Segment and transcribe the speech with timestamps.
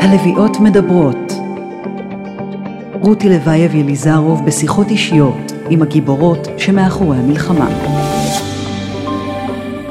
[0.00, 1.32] הלביאות מדברות.
[2.92, 7.68] רותי לוייב יליזרוב בשיחות אישיות עם הגיבורות שמאחורי המלחמה.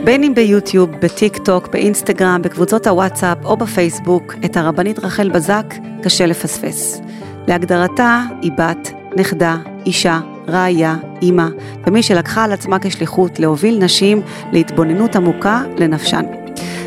[0.04, 6.26] בין אם ביוטיוב, בטיק טוק, באינסטגרם, בקבוצות הוואטסאפ או בפייסבוק, את הרבנית רחל בזק קשה
[6.26, 7.02] לפספס.
[7.48, 11.48] להגדרתה היא בת, נכדה, אישה, רעיה, אימא,
[11.88, 14.22] ומי שלקחה על עצמה כשליחות להוביל נשים
[14.52, 16.39] להתבוננות עמוקה לנפשן.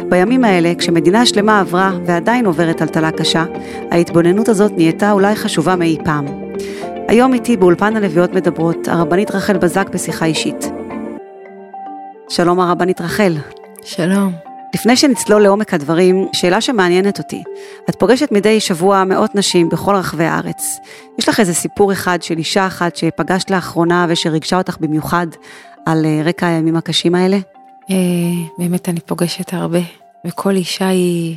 [0.08, 3.44] בימים האלה, כשמדינה שלמה עברה ועדיין עוברת טלטלה קשה,
[3.90, 6.26] ההתבוננות הזאת נהייתה אולי חשובה מאי פעם.
[7.08, 10.70] היום איתי באולפן הלוויות מדברות הרבנית רחל בזק בשיחה אישית.
[12.28, 13.36] שלום הרבנית רחל.
[13.82, 14.32] שלום.
[14.74, 17.42] לפני שנצלול לעומק הדברים, שאלה שמעניינת אותי.
[17.90, 20.78] את פוגשת מדי שבוע מאות נשים בכל רחבי הארץ.
[21.18, 25.26] יש לך איזה סיפור אחד של אישה אחת שפגשת לאחרונה ושריגשה אותך במיוחד
[25.86, 27.38] על אה, רקע הימים הקשים האלה?
[27.92, 29.78] אה, באמת אני פוגשת הרבה,
[30.26, 31.36] וכל אישה היא,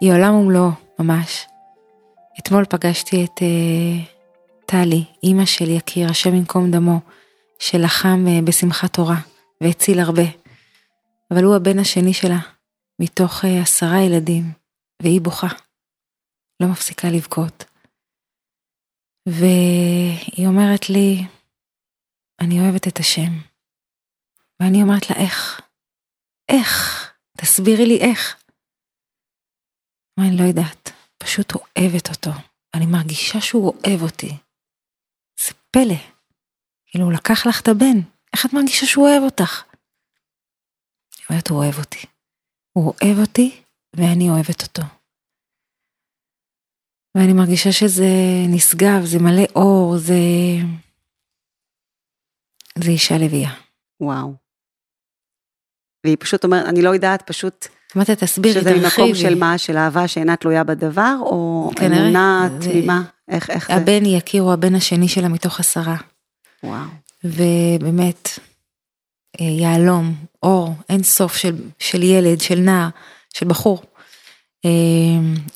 [0.00, 1.46] היא עולם ומלואו, ממש.
[2.38, 4.04] אתמול פגשתי את אה,
[4.66, 7.00] טלי, אימא של יקיר, השם ייקום דמו,
[7.58, 9.16] שלחם אה, בשמחת תורה,
[9.60, 10.22] והציל הרבה.
[11.30, 12.38] אבל הוא הבן השני שלה,
[12.98, 14.52] מתוך אה, עשרה ילדים,
[15.02, 15.48] והיא בוכה.
[16.60, 17.64] לא מפסיקה לבכות.
[19.28, 21.24] והיא אומרת לי,
[22.40, 23.32] אני אוהבת את השם.
[24.60, 25.60] ואני אומרת לה, איך?
[26.48, 27.12] איך?
[27.36, 28.42] תסבירי לי איך.
[30.18, 32.30] אני לא יודעת, פשוט אוהבת אותו.
[32.74, 34.36] אני מרגישה שהוא אוהב אותי.
[35.40, 36.00] זה פלא.
[36.86, 37.98] כאילו, הוא לקח לך את הבן,
[38.32, 39.64] איך את מרגישה שהוא אוהב אותך?
[41.18, 42.06] היא אומרת, הוא אוהב אותי.
[42.72, 43.62] הוא אוהב אותי,
[43.96, 44.82] ואני אוהבת אותו.
[47.14, 48.10] ואני מרגישה שזה
[48.48, 50.14] נשגב, זה מלא אור, זה...
[52.84, 53.54] זה אישה לביאה.
[54.00, 54.41] וואו.
[56.04, 57.66] והיא פשוט אומרת, אני לא יודעת, פשוט...
[57.96, 59.58] אמרת, תסבירי, שזה ממקום של מה?
[59.58, 63.02] של אהבה שאינה תלויה בדבר, או כנראה, אמונה זה- תמימה?
[63.28, 63.74] איך, איך זה?
[63.74, 65.96] הבן יקיר הוא הבן השני שלה מתוך עשרה.
[66.64, 66.80] וואו.
[67.24, 68.28] ובאמת,
[69.40, 72.88] אה, יהלום, אור, אין סוף של, של ילד, של נער,
[73.34, 73.82] של בחור.
[74.64, 74.70] אה,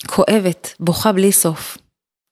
[0.07, 1.79] כואבת, בוכה בלי סוף,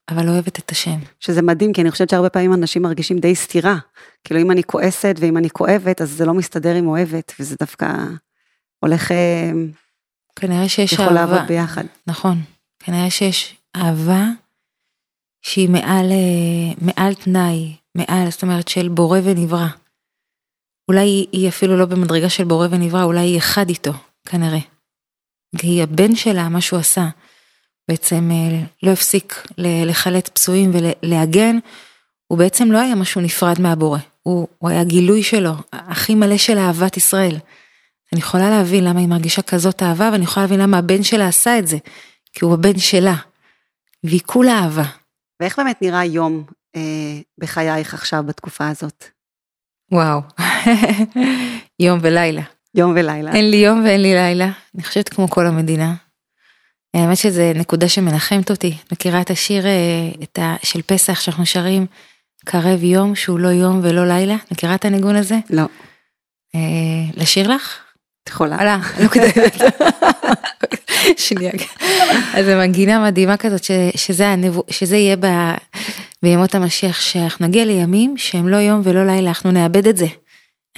[0.09, 0.99] אבל אוהבת את השם.
[1.21, 3.79] שזה מדהים, כי אני חושבת שהרבה פעמים אנשים מרגישים די סתירה.
[4.25, 7.87] כאילו, אם אני כועסת ואם אני כואבת, אז זה לא מסתדר עם אוהבת, וזה דווקא
[8.81, 9.51] הולך, אה,
[10.37, 11.15] כנראה שיש יכול אהבה.
[11.15, 11.85] לעבוד ביחד.
[12.07, 12.41] נכון,
[12.79, 14.25] כנראה שיש אהבה
[15.43, 19.67] שהיא מעל, אה, מעל תנאי, מעל, זאת אומרת של בורא ונברא.
[20.89, 23.93] אולי היא אפילו לא במדרגה של בורא ונברא, אולי היא אחד איתו,
[24.25, 24.59] כנראה.
[25.59, 27.09] כי הבן שלה, מה שהוא עשה,
[27.89, 31.59] בעצם אה, לא הפסיק ל- לחלץ פצועים ולהגן,
[32.27, 36.59] הוא בעצם לא היה משהו נפרד מהבורא, הוא, הוא היה גילוי שלו, הכי מלא של
[36.59, 37.37] אהבת ישראל.
[38.13, 41.59] אני יכולה להבין למה היא מרגישה כזאת אהבה, ואני יכולה להבין למה הבן שלה עשה
[41.59, 41.77] את זה,
[42.33, 43.15] כי הוא הבן שלה,
[44.05, 44.85] והיא כולה אהבה.
[45.41, 46.45] ואיך באמת נראה יום
[46.77, 49.05] אה, בחייך עכשיו, בתקופה הזאת?
[49.93, 50.21] וואו,
[51.87, 52.43] יום ולילה.
[52.75, 53.33] יום ולילה.
[53.33, 55.95] אין לי יום ואין לי לילה, אני חושבת כמו כל המדינה.
[56.95, 59.73] האמת שזה נקודה שמנחמת אותי, מכירה את השיר אה,
[60.23, 61.87] את ה, של פסח שאנחנו שרים,
[62.45, 65.39] קרב יום שהוא לא יום ולא לילה, מכירה את הניגון הזה?
[65.51, 65.63] לא,
[66.55, 66.61] אה,
[67.17, 67.79] לשיר לך?
[68.23, 68.57] את יכולה.
[68.57, 69.31] וואלה, לא כדאי.
[71.27, 71.53] שנייה.
[72.35, 75.27] אז זו מנגינה מדהימה כזאת, ש, שזה, הנבוא, שזה יהיה ב,
[76.23, 80.07] בימות המשיח, שאנחנו נגיע לימים שהם לא יום ולא לילה, אנחנו נאבד את זה.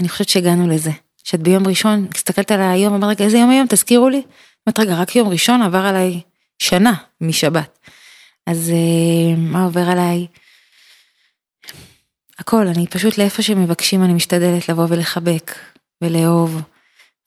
[0.00, 0.90] אני חושבת שהגענו לזה.
[1.24, 4.22] שאת ביום ראשון, הסתכלת על היום, אמרת, רגע, איזה יום היום, תזכירו לי.
[4.68, 6.20] אמרת, רגע, רק יום ראשון עבר עליי
[6.58, 7.78] שנה משבת.
[8.46, 10.26] אז אה, מה עובר עליי?
[12.38, 15.54] הכל, אני פשוט לאיפה שמבקשים, אני משתדלת לבוא ולחבק
[16.02, 16.62] ולאהוב.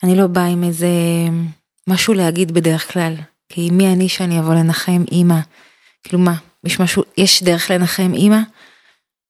[0.02, 0.88] אני לא באה עם איזה
[1.86, 3.14] משהו להגיד בדרך כלל,
[3.48, 5.40] כי מי אני שאני אבוא לנחם אימא?
[6.02, 6.34] כאילו מה,
[6.64, 8.40] יש משהו, יש דרך לנחם אימא?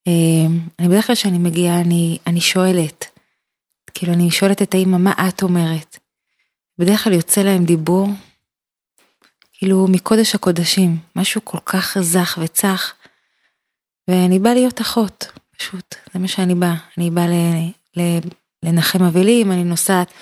[0.08, 0.46] אה,
[0.78, 3.04] אני בדרך כלל כשאני מגיעה אני, אני שואלת,
[3.94, 5.98] כאילו אני שואלת את האימא מה את אומרת?
[6.80, 8.08] בדרך כלל יוצא להם דיבור,
[9.52, 12.94] כאילו מקודש הקודשים, משהו כל כך זך וצח,
[14.08, 17.32] ואני באה להיות אחות, פשוט, זה מה שאני באה, אני באה ל,
[17.96, 18.18] ל,
[18.64, 20.12] לנחם אבלים, אני נוסעת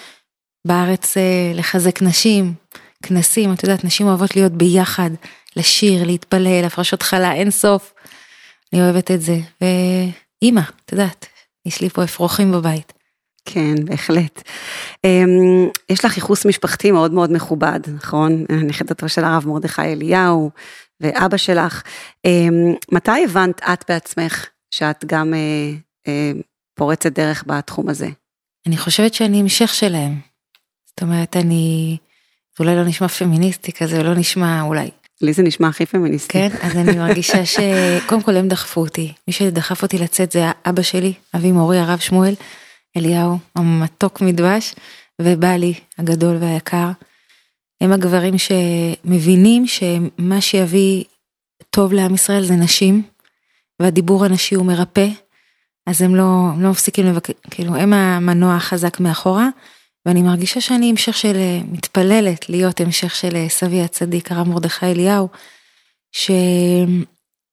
[0.64, 2.54] בארץ אה, לחזק נשים,
[3.02, 5.10] כנסים, את יודעת, נשים אוהבות להיות ביחד,
[5.56, 7.94] לשיר, להתפלל, הפרשות חלה, אין סוף.
[8.72, 9.38] אני אוהבת את זה.
[9.60, 11.26] ואימא, את יודעת,
[11.66, 12.92] יש לי פה אפרוחים בבית.
[13.52, 14.42] כן, בהחלט.
[15.04, 18.44] אמ, יש לך ייחוס משפחתי מאוד מאוד מכובד, נכון?
[18.68, 20.50] נכדתו של הרב מרדכי אליהו
[21.00, 21.82] ואבא שלך.
[22.24, 25.72] אמ, מתי הבנת את בעצמך שאת גם אה,
[26.08, 26.32] אה,
[26.74, 28.08] פורצת דרך בתחום הזה?
[28.66, 30.20] אני חושבת שאני המשך שלהם.
[30.86, 31.96] זאת אומרת, אני,
[32.58, 34.90] זה אולי לא נשמע פמיניסטי כזה, לא נשמע אולי
[35.20, 36.32] לי זה נשמע הכי פמיניסטי.
[36.32, 40.82] כן, אז אני מרגישה שקודם כל הם דחפו אותי, מי שדחף אותי לצאת זה אבא
[40.82, 42.34] שלי, אבי מורי הרב שמואל,
[42.98, 44.74] אליהו, המתוק מדבש,
[45.22, 46.90] ובעלי הגדול והיקר.
[47.80, 51.04] הם הגברים שמבינים שמה שיביא
[51.70, 53.02] טוב לעם ישראל זה נשים,
[53.80, 55.08] והדיבור הנשי הוא מרפא,
[55.86, 59.48] אז הם לא, לא מפסיקים לבקר, כאילו הם המנוע החזק מאחורה,
[60.06, 61.36] ואני מרגישה שאני המשך של,
[61.72, 65.28] מתפללת להיות המשך של סבי הצדיק הרב מרדכי אליהו,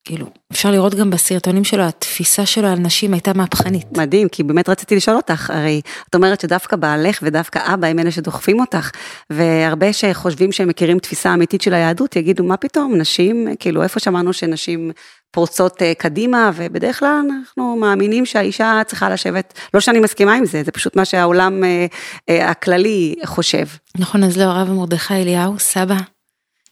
[0.05, 3.97] שכאילו אפשר לראות גם בסרטונים שלו, התפיסה שלו על נשים הייתה מהפכנית.
[3.97, 8.11] מדהים, כי באמת רציתי לשאול אותך, הרי את אומרת שדווקא בעלך ודווקא אבא הם אלה
[8.11, 8.91] שדוחפים אותך,
[9.29, 14.33] והרבה שחושבים שהם מכירים תפיסה אמיתית של היהדות, יגידו מה פתאום, נשים, כאילו איפה שמענו
[14.33, 14.91] שנשים
[15.31, 20.63] פורצות אה, קדימה, ובדרך כלל אנחנו מאמינים שהאישה צריכה לשבת, לא שאני מסכימה עם זה,
[20.63, 21.85] זה פשוט מה שהעולם אה,
[22.29, 23.65] אה, הכללי חושב.
[23.97, 25.97] נכון, אז לא, הרב מרדכי אליהו, סבא,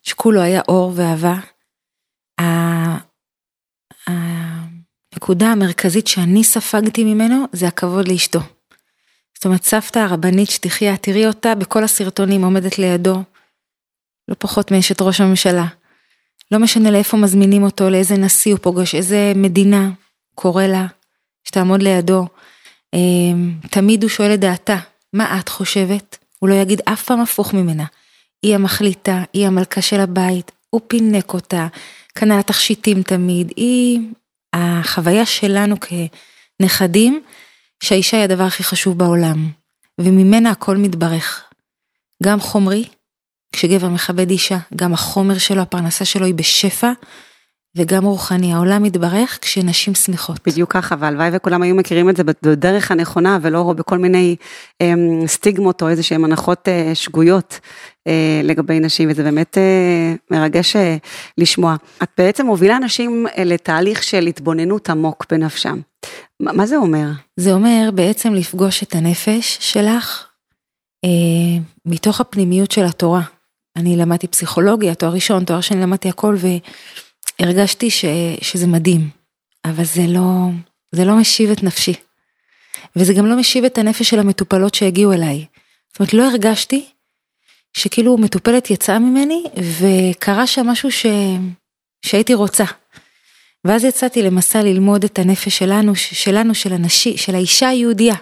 [0.03, 1.35] שכולו היה אור ואהבה.
[5.13, 8.39] הנקודה המרכזית שאני ספגתי ממנו זה הכבוד לאשתו.
[9.35, 13.23] זאת אומרת, סבתא הרבנית שתחיה, תראי אותה בכל הסרטונים עומדת לידו,
[14.27, 15.65] לא פחות מאשת ראש הממשלה.
[16.51, 19.89] לא משנה לאיפה מזמינים אותו, לאיזה נשיא הוא פוגש, איזה מדינה
[20.35, 20.87] קורא לה,
[21.43, 22.27] שתעמוד לידו.
[22.93, 24.77] אמ, תמיד הוא שואל את דעתה,
[25.13, 26.17] מה את חושבת?
[26.39, 27.85] הוא לא יגיד אף פעם הפוך ממנה.
[28.43, 31.67] היא המחליטה, היא המלכה של הבית, הוא פינק אותה,
[32.13, 33.99] קנה לה תכשיטים תמיד, היא
[34.53, 37.21] החוויה שלנו כנכדים,
[37.83, 39.49] שהאישה היא הדבר הכי חשוב בעולם,
[40.01, 41.43] וממנה הכל מתברך.
[42.23, 42.85] גם חומרי,
[43.51, 46.91] כשגבר מכבד אישה, גם החומר שלו, הפרנסה שלו היא בשפע,
[47.77, 50.39] וגם רוחני, העולם מתברך כשנשים שמחות.
[50.47, 54.35] בדיוק ככה, והלוואי וכולם היו מכירים את זה בדרך הנכונה, ולא בכל מיני
[54.81, 57.59] אמ, סטיגמות או איזה שהן הנחות אה, שגויות
[58.43, 60.97] לגבי נשים, וזה באמת אה, מרגש אה,
[61.37, 61.75] לשמוע.
[62.03, 65.79] את בעצם מובילה נשים אה, לתהליך של התבוננות עמוק בנפשם.
[66.39, 67.07] מה זה אומר?
[67.37, 70.25] זה אומר בעצם לפגוש את הנפש שלך
[71.05, 71.09] אה,
[71.85, 73.21] מתוך הפנימיות של התורה.
[73.75, 76.35] אני למדתי פסיכולוגיה, תואר ראשון, תואר שני למדתי הכל
[77.39, 78.05] והרגשתי ש,
[78.41, 79.09] שזה מדהים,
[79.65, 80.49] אבל זה לא,
[80.91, 81.93] זה לא משיב את נפשי.
[82.95, 85.45] וזה גם לא משיב את הנפש של המטופלות שהגיעו אליי.
[85.91, 86.85] זאת אומרת, לא הרגשתי
[87.73, 89.43] שכאילו מטופלת יצאה ממני
[89.79, 91.05] וקרה שם משהו ש...
[92.05, 92.63] שהייתי רוצה.
[93.65, 98.15] ואז יצאתי למסע ללמוד את הנפש שלנו, שלנו, של הנשי, של האישה היהודייה.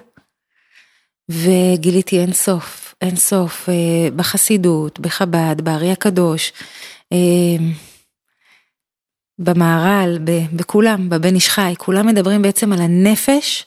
[1.29, 2.81] וגיליתי אין סוף.
[3.01, 6.53] אין סוף, אה, בחסידות, בחב"ד, בארי הקדוש,
[7.13, 7.65] אה,
[9.39, 10.17] במהר"ל,
[10.53, 13.65] בכולם, בבן איש חי, כולם מדברים בעצם על הנפש,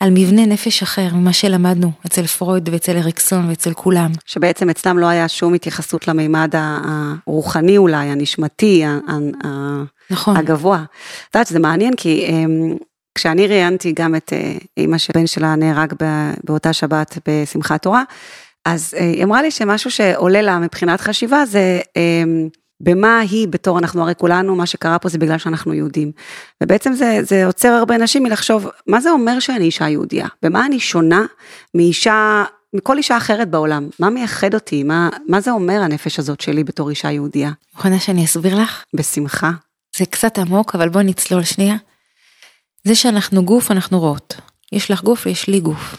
[0.00, 4.12] על מבנה נפש אחר ממה שלמדנו אצל פרויד ואצל אריקסון ואצל כולם.
[4.26, 8.84] שבעצם אצלם לא היה שום התייחסות למימד הרוחני אולי, הנשמתי,
[10.10, 10.36] נכון.
[10.36, 10.84] הגבוה.
[11.30, 12.76] את יודעת, זה מעניין כי אמ,
[13.14, 15.92] כשאני ראיינתי גם את אה, אימא שבן שלה נהרג
[16.44, 18.02] באותה שבת בשמחת תורה,
[18.64, 22.48] אז אה, היא אמרה לי שמשהו שעולה לה מבחינת חשיבה זה אמ,
[22.80, 26.12] במה היא בתור, אנחנו הרי כולנו, מה שקרה פה זה בגלל שאנחנו יהודים.
[26.62, 30.26] ובעצם זה, זה עוצר הרבה אנשים מלחשוב, מה זה אומר שאני אישה יהודייה?
[30.42, 31.24] במה אני שונה
[31.74, 33.88] מאישה, מכל אישה אחרת בעולם?
[33.98, 34.82] מה מייחד אותי?
[34.82, 37.50] מה, מה זה אומר הנפש הזאת שלי בתור אישה יהודייה?
[37.74, 38.84] מוכנה שאני אסביר לך?
[38.94, 39.50] בשמחה.
[39.96, 41.76] זה קצת עמוק, אבל בואי נצלול שנייה.
[42.84, 44.34] זה שאנחנו גוף, אנחנו רואות.
[44.72, 45.96] יש לך גוף ויש לי גוף.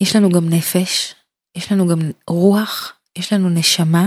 [0.00, 1.14] יש לנו גם נפש,
[1.56, 1.98] יש לנו גם
[2.28, 4.06] רוח, יש לנו נשמה,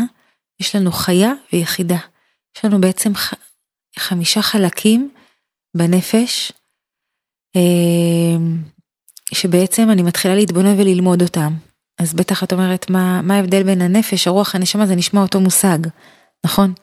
[0.60, 1.98] יש לנו חיה ויחידה.
[2.58, 3.34] יש לנו בעצם ח...
[4.00, 5.10] חמישה חלקים
[5.78, 6.52] בנפש,
[7.56, 8.58] אמ,
[9.34, 11.54] שבעצם אני מתחילה להתבונן וללמוד אותם.
[12.00, 15.78] אז בטח את אומרת, מה, מה ההבדל בין הנפש, הרוח, הנשמה, זה נשמע אותו מושג,
[16.46, 16.74] נכון?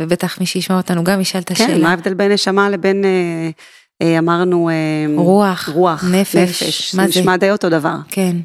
[0.00, 1.74] ובטח מי שישמע אותנו גם ישאל את השאלה.
[1.74, 3.50] כן, מה ההבדל בין נשמה לבין, אה,
[4.02, 7.96] אה, אמרנו, אה, רוח, רוח, נפש, נפש, מה זה נשמע די אותו דבר.
[8.08, 8.36] כן.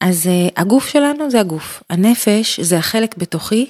[0.00, 3.66] אז uh, הגוף שלנו זה הגוף, הנפש זה החלק בתוכי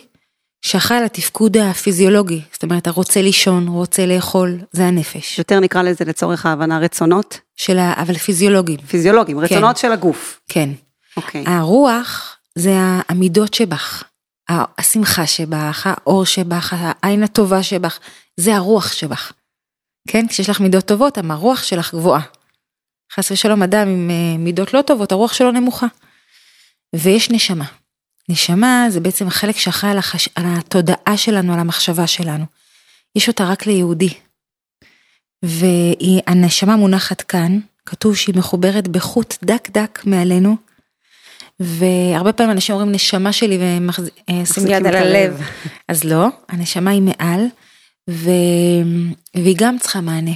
[0.62, 5.38] שאחראי על התפקוד הפיזיולוגי, זאת אומרת, הרוצה לישון, רוצה לאכול, זה הנפש.
[5.38, 7.40] יותר נקרא לזה לצורך ההבנה רצונות?
[7.56, 8.02] של ה...
[8.02, 8.78] אבל פיזיולוגיים.
[8.80, 9.44] פיזיולוגיים, כן.
[9.44, 9.76] רצונות.
[9.76, 10.40] של הגוף.
[10.48, 10.70] כן.
[11.16, 11.44] אוקיי.
[11.46, 12.74] הרוח זה
[13.08, 14.04] המידות שבך,
[14.48, 17.98] השמחה שבך, האור שבך, העין הטובה שבך,
[18.36, 19.32] זה הרוח שבך.
[20.08, 22.22] כן, כשיש לך מידות טובות, הרוח שלך גבוהה.
[23.14, 25.86] חס ושלום אדם עם אה, מידות לא טובות, הרוח שלו נמוכה.
[26.96, 27.64] ויש נשמה.
[28.30, 30.28] נשמה זה בעצם החלק שאחראי על, החש...
[30.34, 32.44] על התודעה שלנו, על המחשבה שלנו.
[33.16, 34.14] יש אותה רק ליהודי.
[35.42, 40.56] והנשמה מונחת כאן, כתוב שהיא מחוברת בחוט דק דק מעלינו,
[41.60, 45.40] והרבה פעמים אנשים אומרים נשמה שלי ושים מחזיקים יד על הלב.
[45.88, 47.46] אז לא, הנשמה היא מעל,
[48.10, 48.30] ו...
[49.34, 50.34] והיא גם צריכה מענה.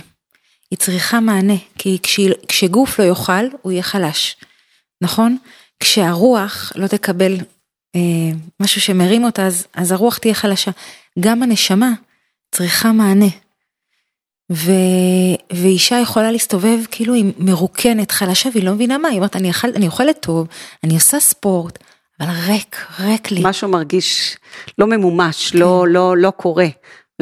[0.70, 2.32] היא צריכה מענה, כי כשהיא...
[2.48, 4.36] כשגוף לא יאכל, הוא יהיה חלש,
[5.00, 5.36] נכון?
[5.80, 7.40] כשהרוח לא תקבל אה,
[8.60, 10.70] משהו שמרים אותה, אז, אז הרוח תהיה חלשה.
[11.20, 11.92] גם הנשמה
[12.52, 13.28] צריכה מענה.
[14.52, 14.70] ו...
[15.52, 19.68] ואישה יכולה להסתובב כאילו היא מרוקנת, חלשה, והיא לא מבינה מה, היא אומרת, אני, אכל...
[19.76, 20.48] אני אוכלת טוב,
[20.84, 21.78] אני עושה ספורט,
[22.20, 23.40] אבל ריק, ריק לי.
[23.44, 24.36] משהו מרגיש
[24.78, 26.66] לא ממומש, לא, לא, לא קורה.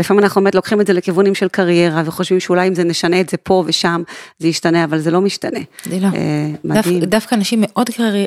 [0.03, 3.29] לפעמים אנחנו באמת לוקחים את זה לכיוונים של קריירה וחושבים שאולי אם זה נשנה את
[3.29, 4.03] זה פה ושם
[4.39, 5.61] זה ישתנה, אבל זה לא משתנה.
[5.85, 6.07] זה לא.
[6.07, 7.01] אה, מדהים.
[7.01, 8.27] דווקא נשים מאוד קרי,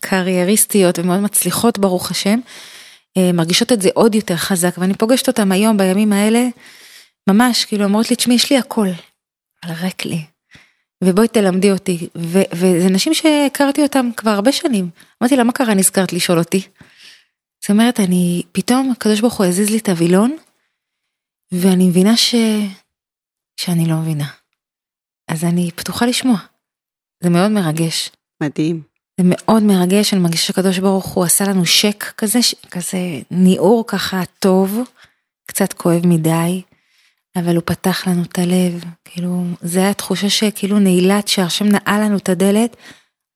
[0.00, 2.38] קרייריסטיות ומאוד מצליחות ברוך השם,
[3.16, 6.48] אה, מרגישות את זה עוד יותר חזק ואני פוגשת אותם היום בימים האלה,
[7.28, 8.88] ממש כאילו אומרות לי תשמעי יש לי הכל,
[9.64, 10.20] אבל ריק לי.
[11.04, 14.88] ובואי תלמדי אותי, ו- וזה נשים שהכרתי אותם כבר הרבה שנים.
[15.22, 16.62] אמרתי לה מה קרה נזכרת לשאול אותי?
[17.60, 20.36] זאת אומרת אני פתאום הקדוש ברוך הוא הזיז לי את הווילון,
[21.52, 22.34] ואני מבינה ש...
[23.60, 24.30] שאני לא מבינה.
[25.28, 26.36] אז אני פתוחה לשמוע.
[27.22, 28.10] זה מאוד מרגש.
[28.42, 28.82] מדהים.
[29.20, 32.98] זה מאוד מרגש, אני מרגישה שהקדוש ברוך הוא עשה לנו שק כזה, ש- כזה
[33.30, 34.78] ניעור ככה טוב,
[35.46, 36.62] קצת כואב מדי,
[37.36, 42.04] אבל הוא פתח לנו את הלב, כאילו, זה היה תחושה שכאילו נעילת שער, השם נעל
[42.04, 42.76] לנו את הדלת,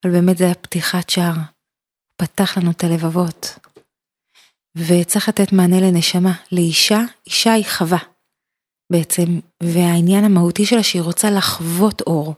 [0.04, 1.34] אבל באמת זה היה פתיחת שער.
[2.16, 3.58] פתח לנו את הלבבות.
[4.76, 7.98] וצריך לתת מענה לנשמה, לאישה, אישה היא חווה
[8.92, 12.34] בעצם, והעניין המהותי שלה שהיא רוצה לחוות אור.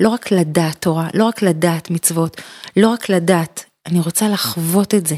[0.00, 2.40] לא רק לדעת תורה, לא רק לדעת מצוות,
[2.76, 5.16] לא רק לדעת, אני רוצה לחוות את זה.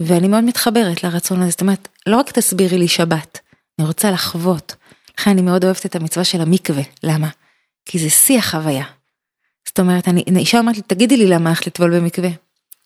[0.00, 3.40] ואני מאוד מתחברת לרצון הזה, זאת אומרת, לא רק תסבירי לי שבת,
[3.78, 4.74] אני רוצה לחוות.
[5.18, 7.28] לכן אני מאוד אוהבת את המצווה של המקווה, למה?
[7.84, 8.84] כי זה שיא החוויה.
[9.68, 12.30] זאת אומרת, אני, אישה אמרת לי, תגידי לי למה הלכת לטבול במקווה.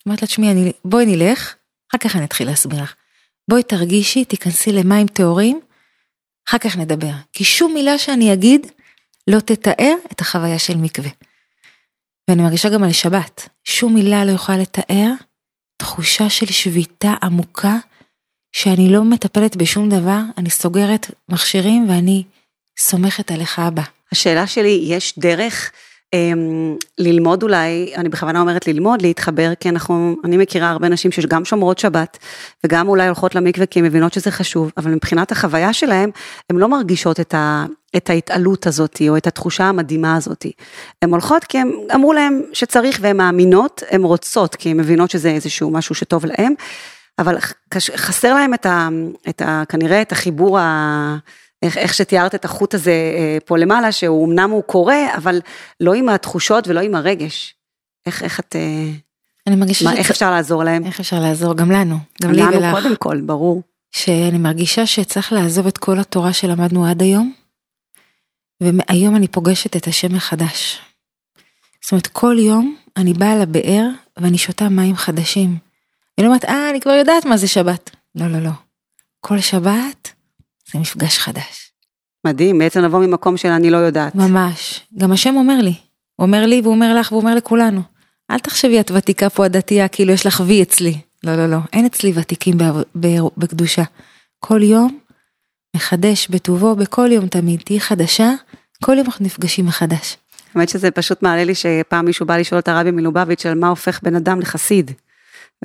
[0.07, 1.55] אמרת לה, תשמעי, בואי נלך,
[1.91, 2.93] אחר כך אני אתחיל להסביר לך.
[3.47, 5.59] בואי תרגישי, תיכנסי למים טהורים,
[6.49, 7.11] אחר כך נדבר.
[7.33, 8.67] כי שום מילה שאני אגיד
[9.27, 11.09] לא תתאר את החוויה של מקווה.
[12.27, 15.11] ואני מרגישה גם על שבת, שום מילה לא יכולה לתאר
[15.77, 17.75] תחושה של שביתה עמוקה,
[18.51, 22.23] שאני לא מטפלת בשום דבר, אני סוגרת מכשירים ואני
[22.79, 23.83] סומכת עליך אבא.
[24.11, 25.71] השאלה שלי, יש דרך
[26.97, 31.79] ללמוד אולי, אני בכוונה אומרת ללמוד, להתחבר, כי אנחנו, אני מכירה הרבה נשים שגם שומרות
[31.79, 32.17] שבת,
[32.63, 36.09] וגם אולי הולכות למקווה כי הן מבינות שזה חשוב, אבל מבחינת החוויה שלהן,
[36.49, 40.45] הן לא מרגישות את, ה, את ההתעלות הזאת, או את התחושה המדהימה הזאת.
[41.01, 45.29] הן הולכות כי הם אמרו להן שצריך והן מאמינות, הן רוצות, כי הן מבינות שזה
[45.29, 46.53] איזשהו משהו שטוב להן,
[47.19, 47.37] אבל
[47.95, 48.89] חסר להם את ה,
[49.29, 49.63] את ה...
[49.69, 51.17] כנראה את החיבור ה...
[51.63, 55.41] איך, איך שתיארת את החוט הזה אה, פה למעלה, שהוא אמנם הוא קורה, אבל
[55.79, 57.55] לא עם התחושות ולא עם הרגש.
[58.05, 58.55] איך, איך את...
[58.55, 58.89] אה,
[59.47, 60.85] אני מרגישה מה, שצ- איך אפשר לעזור להם?
[60.85, 62.71] איך אפשר לעזור גם לנו, גם לי לנו ולך.
[62.75, 63.61] קודם כל, ברור.
[63.91, 67.33] שאני מרגישה שצריך לעזוב את כל התורה שלמדנו עד היום,
[68.61, 70.79] והיום אני פוגשת את השם מחדש.
[71.83, 73.87] זאת אומרת, כל יום אני באה לבאר
[74.17, 75.57] ואני שותה מים חדשים.
[76.17, 77.89] אני לא אומרת, אה, אני כבר יודעת מה זה שבת.
[78.15, 78.49] לא, לא, לא.
[79.21, 80.13] כל שבת
[80.73, 81.71] זה מפגש חדש.
[82.27, 84.15] מדהים, בעצם לבוא ממקום של אני לא יודעת.
[84.15, 84.87] ממש.
[84.97, 85.73] גם השם אומר לי.
[86.15, 87.81] הוא אומר לי והוא אומר לך והוא אומר לכולנו.
[88.31, 90.99] אל תחשבי את ותיקה פה הדתייה כאילו יש לך וי אצלי.
[91.23, 91.57] לא, לא, לא.
[91.73, 92.57] אין אצלי ותיקים
[93.37, 93.83] בקדושה.
[94.39, 94.99] כל יום
[95.75, 97.61] מחדש בטובו, בכל יום תמיד.
[97.65, 98.31] תהיי חדשה,
[98.83, 100.17] כל יום אנחנו נפגשים מחדש.
[100.55, 103.99] האמת שזה פשוט מעלה לי שפעם מישהו בא לשאול את הרבי מלובביץ' על מה הופך
[104.03, 104.91] בן אדם לחסיד.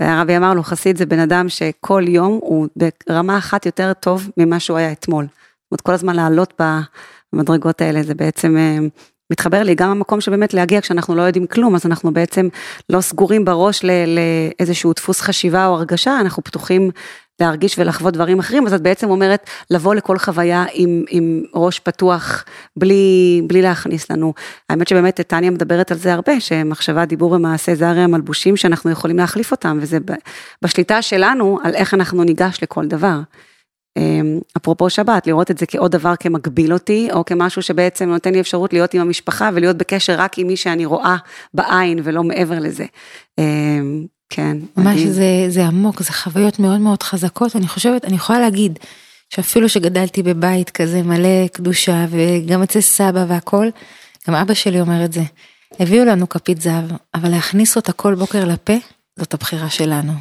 [0.01, 2.69] והרבי אמר לו, חסיד זה בן אדם שכל יום הוא
[3.09, 5.25] ברמה אחת יותר טוב ממה שהוא היה אתמול.
[5.25, 6.61] זאת אומרת, כל הזמן לעלות
[7.33, 8.79] במדרגות האלה, זה בעצם אה,
[9.31, 12.49] מתחבר לי גם המקום שבאמת להגיע כשאנחנו לא יודעים כלום, אז אנחנו בעצם
[12.91, 16.91] לא סגורים בראש לאיזשהו דפוס חשיבה או הרגשה, אנחנו פתוחים
[17.41, 22.45] להרגיש ולחוות דברים אחרים, אז את בעצם אומרת לבוא לכל חוויה עם, עם ראש פתוח,
[22.77, 24.35] בלי, בלי להכניס לנו.
[24.69, 29.17] האמת שבאמת טניה מדברת על זה הרבה, שמחשבה, דיבור ומעשה זה הרי המלבושים שאנחנו יכולים
[29.17, 29.99] להחליף אותם, וזה
[30.63, 33.21] בשליטה שלנו על איך אנחנו ניגש לכל דבר.
[33.97, 38.41] אמ, אפרופו שבת, לראות את זה כעוד דבר כמגביל אותי, או כמשהו שבעצם נותן לי
[38.41, 41.17] אפשרות להיות עם המשפחה ולהיות בקשר רק עם מי שאני רואה
[41.55, 42.85] בעין ולא מעבר לזה.
[44.35, 45.13] כן, ממש מדהים.
[45.13, 48.79] זה, זה עמוק, זה חוויות מאוד מאוד חזקות, אני חושבת, אני יכולה להגיד
[49.35, 53.69] שאפילו שגדלתי בבית כזה מלא קדושה וגם אצל סבא והכל,
[54.29, 55.23] גם אבא שלי אומר את זה,
[55.81, 58.73] הביאו לנו כפית זהב, אבל להכניס אותה כל בוקר לפה,
[59.19, 60.13] זאת הבחירה שלנו.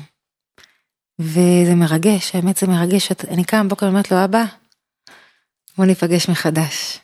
[1.20, 4.44] וזה מרגש, האמת זה מרגש, אני קם בבוקר ואומרת לו, אבא,
[5.78, 7.00] בוא ניפגש מחדש.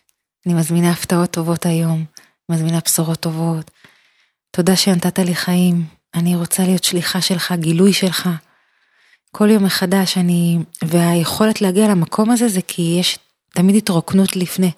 [0.46, 2.06] אני מזמינה הפתעות טובות היום,
[2.50, 3.72] מזמינה בשורות טובות.
[4.52, 8.30] תודה שנתת לי חיים, אני רוצה להיות שליחה שלך, גילוי שלך.
[9.32, 13.20] כל יום מחדש אני, והיכולת להגיע למקום הזה זה כי יש
[13.54, 14.72] תמיד התרוקנות לפני.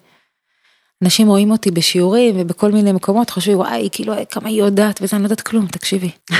[1.02, 5.22] אנשים רואים אותי בשיעורים ובכל מיני מקומות, חושבים וואי, כאילו כמה היא יודעת וזה, אני
[5.22, 6.10] לא יודעת כלום, תקשיבי.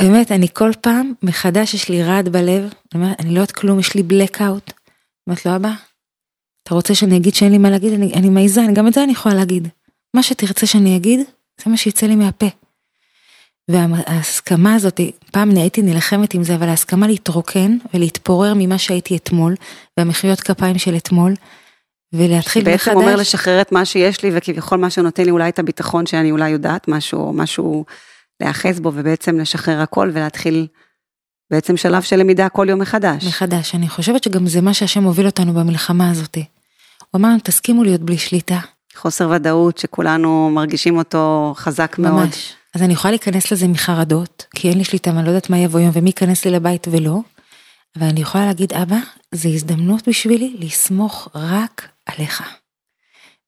[0.00, 3.80] באמת, אני כל פעם מחדש יש לי רעד בלב, אני אומרת, אני לא יודעת כלום,
[3.80, 4.72] יש לי blackout.
[5.26, 5.70] אומרת לו, אבא,
[6.62, 7.92] אתה רוצה שאני אגיד שאין לי מה להגיד?
[7.92, 9.68] אני, אני מעיזה, גם את זה אני יכולה להגיד.
[10.14, 11.20] מה שתרצה שאני אגיד,
[11.64, 12.46] זה מה שיצא לי מהפה.
[13.70, 15.00] וההסכמה הזאת,
[15.32, 19.54] פעם הייתי נלחמת עם זה, אבל ההסכמה להתרוקן ולהתפורר ממה שהייתי אתמול,
[19.96, 21.34] והמחיאות כפיים של אתמול,
[22.12, 22.88] ולהתחיל מחדש.
[22.88, 26.30] בעצם אומר לשחרר את מה שיש לי, וכביכול מה שנותן לי אולי את הביטחון שאני
[26.30, 27.84] אולי יודעת משהו, משהו
[28.40, 30.66] להיאחז בו, ובעצם לשחרר הכל ולהתחיל
[31.50, 33.24] בעצם שלב של למידה כל יום מחדש.
[33.24, 33.74] מחדש.
[33.74, 36.36] אני חושבת שגם זה מה שהשם הוביל אותנו במלחמה הזאת.
[36.98, 38.58] הוא אמר תסכימו להיות בלי שליטה.
[38.96, 42.12] חוסר ודאות שכולנו מרגישים אותו חזק מאוד.
[42.12, 42.54] ממש.
[42.74, 45.80] אז אני יכולה להיכנס לזה מחרדות, כי אין לי שליטה ואני לא יודעת מה יבוא
[45.80, 47.18] יום ומי ייכנס לי לבית ולא.
[47.96, 48.96] אבל אני יכולה להגיד, אבא,
[49.32, 52.42] זו הזדמנות בשבילי לסמוך רק עליך.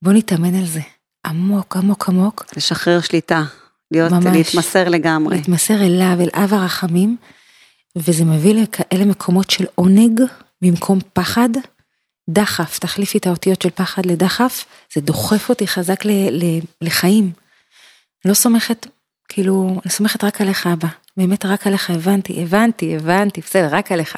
[0.02, 0.80] בוא נתאמן על זה.
[1.26, 2.44] עמוק, עמוק, עמוק.
[2.56, 3.44] לשחרר שליטה.
[3.90, 4.26] להיות, ממש.
[4.26, 5.36] להתמסר לגמרי.
[5.36, 7.16] להתמסר אליו, אל אב הרחמים,
[7.96, 10.20] וזה מביא לכאלה מקומות של עונג
[10.62, 11.48] במקום פחד.
[12.28, 17.32] דחף, תחליפי את האותיות של פחד לדחף, זה דוחף אותי חזק ל, ל, לחיים.
[18.24, 18.86] לא סומכת,
[19.28, 24.16] כאילו, אני סומכת רק עליך אבא, באמת רק עליך, הבנתי, הבנתי, הבנתי, בסדר, רק עליך.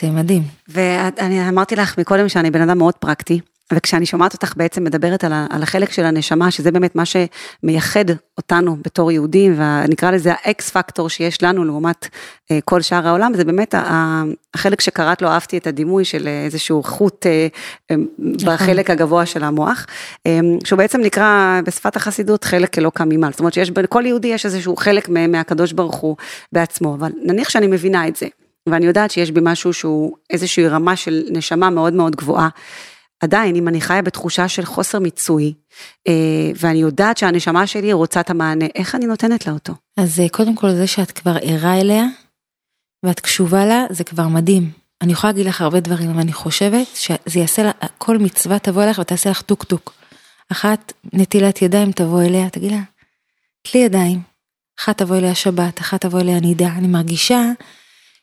[0.00, 0.42] זה מדהים.
[0.68, 3.40] ואני אמרתי לך מקודם שאני בן אדם מאוד פרקטי,
[3.72, 8.04] וכשאני שומעת אותך בעצם מדברת על, ה, על החלק של הנשמה, שזה באמת מה שמייחד
[8.38, 12.08] אותנו בתור יהודים, ונקרא לזה האקס פקטור שיש לנו לעומת
[12.50, 14.22] אה, כל שאר העולם, זה באמת ה,
[14.54, 17.46] החלק שקראת לו, אהבתי את הדימוי של איזשהו חוט אה,
[17.90, 17.96] אה,
[18.44, 19.86] בחלק הגבוה של המוח,
[20.26, 24.46] אה, שהוא בעצם נקרא בשפת החסידות חלק אלוקא ממעל, זאת אומרת שיש בכל יהודי יש
[24.46, 26.16] איזשהו חלק מהקדוש ברוך הוא
[26.52, 28.26] בעצמו, אבל נניח שאני מבינה את זה.
[28.68, 32.48] ואני יודעת שיש בי משהו שהוא איזושהי רמה של נשמה מאוד מאוד גבוהה.
[33.24, 35.54] עדיין, אם אני חיה בתחושה של חוסר מיצוי,
[36.08, 39.72] אה, ואני יודעת שהנשמה שלי רוצה את המענה, איך אני נותנת לה אותו?
[39.96, 42.04] אז אה, קודם כל זה שאת כבר ערה אליה,
[43.04, 44.70] ואת קשובה לה, זה כבר מדהים.
[45.02, 48.82] אני יכולה להגיד לך הרבה דברים, אבל אני חושבת שזה יעשה לה, כל מצווה תבוא
[48.82, 49.92] אליך ותעשה לך טוק טוק.
[50.52, 52.80] אחת, נטילת ידיים תבוא אליה, תגיד לה,
[53.62, 54.20] תלי ידיים.
[54.80, 56.68] אחת תבוא אליה שבת, אחת תבוא אליה נידה.
[56.68, 57.42] אני מרגישה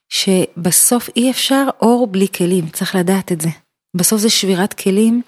[0.10, 3.50] שבסוף אי אפשר אור בלי כלים, צריך לדעת את זה.
[3.96, 5.22] בסוף זה שבירת כלים,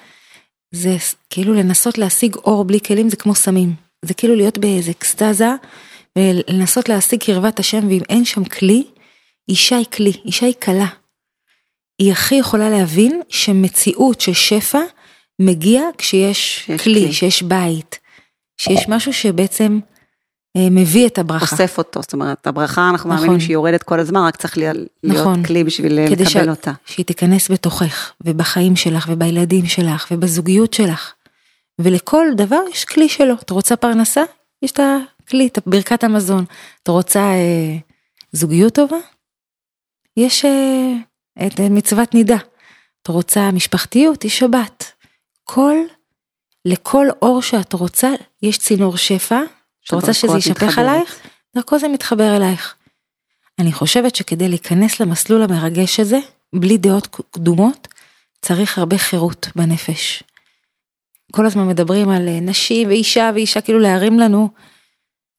[0.71, 0.95] זה
[1.29, 3.73] כאילו לנסות להשיג אור בלי כלים זה כמו סמים.
[4.05, 5.49] זה כאילו להיות באיזה אקסטזה
[6.17, 8.83] ולנסות להשיג קרבת השם ואם אין שם כלי,
[9.49, 10.87] אישה היא כלי, אישה היא כלה.
[11.99, 14.81] היא הכי יכולה להבין שמציאות של שפע
[15.39, 17.99] מגיע כשיש כלי, כלי, שיש בית,
[18.57, 19.79] שיש משהו שבעצם
[20.57, 21.55] מביא את הברכה.
[21.55, 23.21] אוסף אותו, זאת אומרת, הברכה אנחנו נכון.
[23.21, 25.43] מאמינים שהיא יורדת כל הזמן, רק צריך להיות נכון.
[25.43, 26.35] כלי בשביל לקבל ש...
[26.37, 26.71] אותה.
[26.85, 31.13] שהיא תיכנס בתוכך, ובחיים שלך, ובילדים שלך, ובזוגיות שלך.
[31.79, 33.33] ולכל דבר יש כלי שלו.
[33.33, 34.23] את רוצה פרנסה?
[34.61, 36.45] יש את הכלי, את ברכת המזון.
[36.83, 37.77] את רוצה אה,
[38.31, 38.97] זוגיות טובה?
[40.17, 40.93] יש אה,
[41.47, 42.37] את מצוות נידה.
[43.01, 44.25] את רוצה משפחתיות?
[44.25, 44.91] יש שבת.
[45.43, 45.75] כל,
[46.65, 48.09] לכל אור שאת רוצה,
[48.41, 49.41] יש צינור שפע,
[49.87, 51.19] את רוצה שזה יישפך עלייך?
[51.55, 52.75] דרכו זה מתחבר אלייך.
[53.59, 56.19] אני חושבת שכדי להיכנס למסלול המרגש הזה,
[56.53, 57.87] בלי דעות קדומות,
[58.41, 60.23] צריך הרבה חירות בנפש.
[61.31, 64.49] כל הזמן מדברים על אה, נשים ואישה ואישה, כאילו להרים לנו.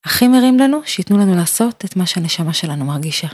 [0.04, 3.28] הכי מרים לנו, שייתנו לנו לעשות את מה שהנשמה שלנו מרגישה.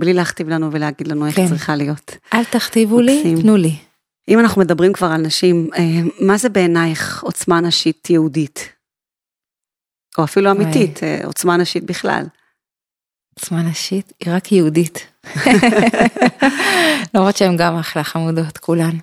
[0.00, 1.48] בלי להכתיב לנו ולהגיד לנו איך כן.
[1.48, 2.16] צריכה להיות.
[2.34, 3.36] אל תכתיבו מקסים.
[3.36, 3.76] לי, תנו לי.
[4.28, 5.82] אם אנחנו מדברים כבר על נשים, אה,
[6.20, 8.73] מה זה בעינייך עוצמה נשית יהודית?
[10.18, 11.20] או אפילו אמיתית, וואי.
[11.20, 12.24] אה, עוצמה נשית בכלל.
[13.34, 15.06] עוצמה נשית היא רק יהודית.
[17.14, 18.98] למרות שהן גם אחלה חמודות כולן.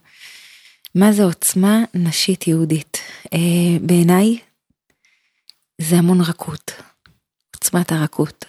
[0.96, 2.98] מה זה עוצמה נשית יהודית?
[3.34, 3.40] אה,
[3.82, 4.38] בעיניי
[5.82, 6.72] זה המון רכות,
[7.56, 8.46] עוצמת הרכות.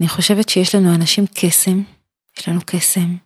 [0.00, 1.82] אני חושבת שיש לנו אנשים קסם,
[2.38, 3.16] יש לנו קסם,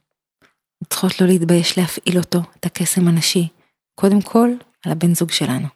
[0.90, 3.48] צריכות לא להתבייש להפעיל אותו, את הקסם הנשי,
[3.94, 4.48] קודם כל
[4.84, 5.75] על הבן זוג שלנו.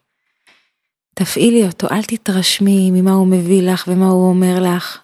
[1.22, 4.98] תפעילי אותו, אל תתרשמי ממה הוא מביא לך ומה הוא אומר לך.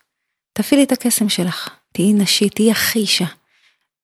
[0.53, 3.25] תפעילי את הקסם שלך, תהיי נשית, תהיי הכי אישה.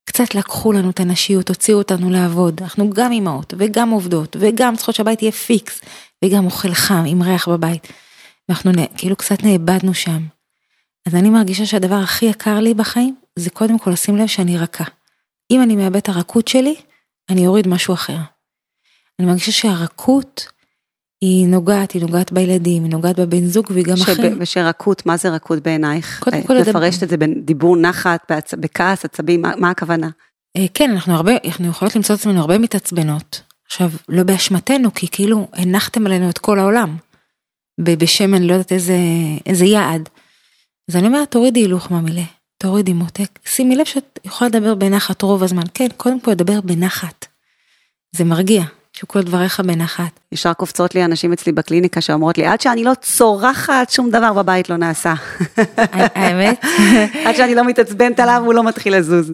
[0.04, 2.60] קצת לקחו לנו את הנשיות, הוציאו אותנו לעבוד.
[2.62, 5.80] אנחנו גם אימהות וגם עובדות וגם צריכות שהבית יהיה פיקס
[6.24, 7.86] וגם אוכל חם עם ריח בבית.
[8.50, 10.26] אנחנו כאילו קצת נאבדנו שם.
[11.06, 14.84] אז אני מרגישה שהדבר הכי יקר לי בחיים זה קודם כל לשים לב שאני רכה.
[15.50, 16.74] אם אני מאבד את הרכות שלי,
[17.30, 18.18] אני אוריד משהו אחר.
[19.18, 20.52] אני מרגישה שהרכות
[21.22, 24.32] היא נוגעת, היא נוגעת בילדים, היא נוגעת בבן זוג והיא גם אחרת.
[24.38, 26.20] ושרכות, מה זה רכות בעינייך?
[26.22, 28.32] קודם כל, לפרש את זה בדיבור נחת.
[28.60, 30.08] בכעס, עצבים, מה, מה הכוונה?
[30.74, 33.40] כן, אנחנו הרבה, אנחנו יכולות למצוא את עצמנו הרבה מתעצבנות.
[33.66, 36.96] עכשיו, לא באשמתנו, כי כאילו הנחתם עלינו את כל העולם.
[37.80, 38.96] בשם אני לא יודעת איזה,
[39.46, 40.08] איזה יעד.
[40.90, 42.24] אז אני אומרת, תורידי הילוך מהמילה,
[42.58, 45.62] תורידי מותק, שימי לב שאת יכולה לדבר בנחת רוב הזמן.
[45.74, 47.26] כן, קודם כל לדבר בנחת.
[48.16, 50.20] זה מרגיע, שכל דבריך בנחת.
[50.32, 54.70] ישר קופצות לי אנשים אצלי בקליניקה שאומרות לי, עד שאני לא צורחת, שום דבר בבית
[54.70, 55.14] לא נעשה.
[55.96, 56.64] האמת?
[57.26, 59.32] עד שאני לא מתעצבנת עליו, הוא לא מתחיל לזוז.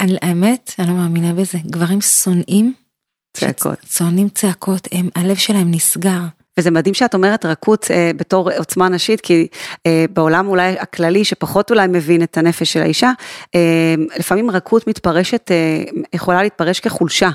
[0.00, 1.58] האמת, אני לא מאמינה בזה.
[1.66, 2.74] גברים שונאים.
[3.36, 3.78] צעקות.
[3.90, 6.20] שונאים צעקות, הם, הלב שלהם נסגר.
[6.58, 9.46] וזה מדהים שאת אומרת רכות אה, בתור עוצמה נשית, כי
[9.86, 13.12] אה, בעולם אולי הכללי, שפחות אולי מבין את הנפש של האישה,
[13.54, 17.30] אה, לפעמים רכות מתפרשת, אה, יכולה להתפרש כחולשה.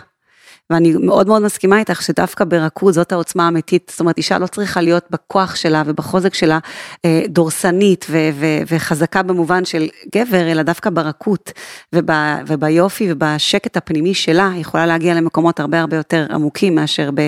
[0.70, 4.82] ואני מאוד מאוד מסכימה איתך שדווקא ברכות זאת העוצמה האמיתית, זאת אומרת אישה לא צריכה
[4.82, 6.60] להיות בכוח שלה ובחוזק שלה
[7.06, 11.52] אה, דורסנית ו- ו- וחזקה במובן של גבר, אלא דווקא ברכות
[11.94, 12.10] וב-
[12.48, 17.22] וביופי ובשקט הפנימי שלה, יכולה להגיע למקומות הרבה הרבה יותר עמוקים מאשר ב...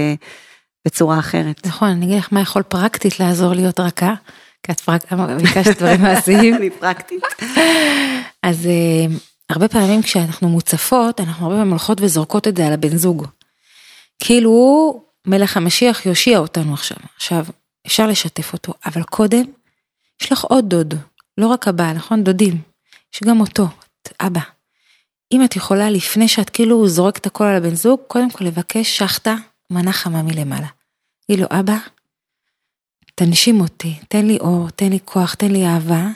[0.88, 1.68] בצורה אחרת.
[1.68, 4.14] נכון, אני אגיד לך מה יכול פרקטית לעזור להיות רכה,
[4.64, 5.14] כי את פרק...
[5.44, 6.56] ביקשת דברים מעשיים.
[6.60, 7.24] אני פרקטית.
[8.44, 9.16] אז אה,
[9.50, 13.28] הרבה פעמים כשאנחנו מוצפות, אנחנו הרבה פעמים הולכות וזורקות את זה על הבן זוג.
[14.20, 16.98] כאילו הוא מלך המשיח יושיע אותנו עכשיו.
[17.16, 17.46] עכשיו,
[17.88, 19.44] אפשר לשתף אותו, אבל קודם,
[20.22, 20.94] יש לך עוד דוד,
[21.38, 22.24] לא רק הבעל, נכון?
[22.24, 22.62] דודים.
[23.16, 23.68] יש גם אותו,
[24.20, 24.42] אבא.
[25.32, 29.36] אם את יכולה, לפני שאת כאילו זורקת הכל על הבן זוג, קודם כל לבקש שחטה,
[29.70, 30.68] מנה חמה מלמעלה.
[31.28, 31.78] תגיד לו, אבא,
[33.16, 36.08] תנשים אותי, תן לי אור, תן לי כוח, תן לי אהבה.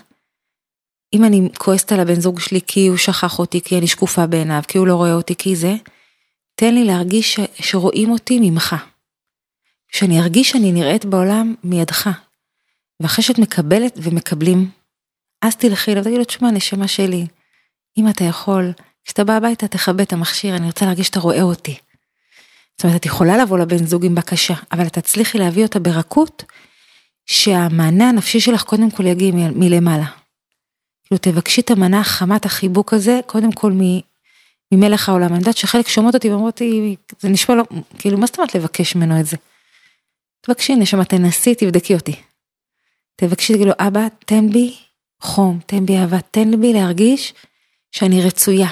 [1.13, 4.61] אם אני כועסת על הבן זוג שלי כי הוא שכח אותי, כי אני שקופה בעיניו,
[4.67, 5.75] כי הוא לא רואה אותי, כי זה,
[6.55, 7.39] תן לי להרגיש ש...
[7.59, 8.75] שרואים אותי ממך.
[9.91, 12.09] שאני ארגיש שאני נראית בעולם מידך.
[12.99, 14.69] ואחרי שאת מקבלת ומקבלים,
[15.41, 17.25] אז תלכי אליו, תגיד לו, תשמע, נשמה שלי,
[17.97, 18.71] אם אתה יכול,
[19.05, 21.77] כשאתה בא הביתה תכבה את המכשיר, אני רוצה להרגיש שאתה רואה אותי.
[22.77, 26.43] זאת אומרת, את יכולה לבוא לבן זוג עם בקשה, אבל את תצליחי להביא אותה ברכות,
[27.25, 30.20] שהמענה הנפשי שלך קודם כל יגיע מלמעלה.
[31.11, 33.71] כאילו תבקשי את המנה החמת החיבוק הזה, קודם כל
[34.73, 35.27] ממלך העולם.
[35.27, 37.63] אני יודעת שחלק שומעות אותי ואומרות לי, זה נשמע לא,
[37.97, 39.37] כאילו מה זאת אומרת לבקש ממנו את זה?
[40.41, 42.15] תבקשי נשמה, תנסי, תבדקי אותי.
[43.15, 44.75] תבקשי, תגידו, אבא, תן בי
[45.21, 47.33] חום, תן בי אהבה, תן בי להרגיש
[47.91, 48.69] שאני רצויה.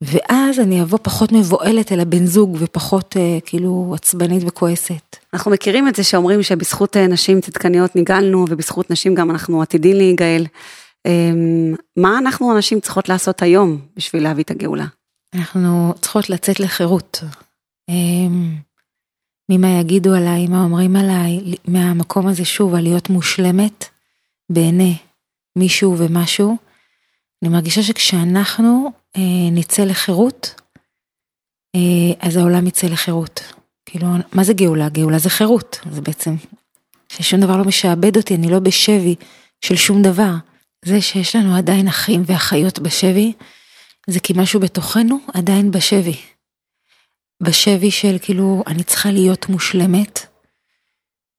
[0.00, 5.16] ואז אני אבוא פחות מבוהלת אל הבן זוג ופחות אה, כאילו עצבנית וכועסת.
[5.34, 9.96] אנחנו מכירים את זה שאומרים שבזכות אה, נשים צדקניות ניגלנו ובזכות נשים גם אנחנו עתידים
[9.96, 10.46] להיגאל.
[11.06, 14.86] אמ, מה אנחנו הנשים צריכות לעשות היום בשביל להביא את הגאולה?
[15.34, 17.20] אנחנו צריכות לצאת לחירות.
[17.88, 18.56] אמ,
[19.48, 23.84] ממה יגידו עליי, מה אומרים עליי, מהמקום הזה שוב, על להיות מושלמת
[24.50, 24.96] בעיני
[25.56, 26.56] מישהו ומשהו.
[27.42, 30.60] אני מרגישה שכשאנחנו אה, נצא לחירות,
[31.74, 33.40] אה, אז העולם יצא לחירות.
[33.86, 34.88] כאילו, מה זה גאולה?
[34.88, 36.34] גאולה זה חירות, זה בעצם
[37.08, 39.14] ששום דבר לא משעבד אותי, אני לא בשבי
[39.60, 40.32] של שום דבר.
[40.86, 43.32] זה שיש לנו עדיין אחים ואחיות בשבי,
[44.06, 46.16] זה כי משהו בתוכנו עדיין בשבי.
[47.42, 50.26] בשבי של כאילו, אני צריכה להיות מושלמת,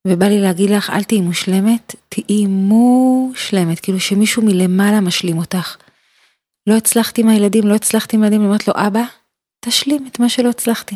[0.08, 5.78] ובא לי להגיד לך, אל תהיי מושלמת, תהיי מושלמת, כאילו שמישהו מלמעלה משלים אותך.
[6.68, 9.04] לא הצלחתי עם הילדים, לא הצלחתי עם הילדים, אומרת לו, אבא,
[9.60, 10.96] תשלים את מה שלא הצלחתי.